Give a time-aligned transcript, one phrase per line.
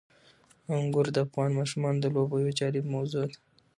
[0.77, 3.37] انګور د افغان ماشومانو د لوبو یوه جالبه موضوع ده.